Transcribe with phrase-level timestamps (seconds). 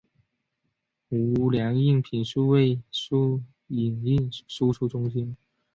[1.09, 2.81] 无印良品数位
[3.67, 5.37] 影印输出中心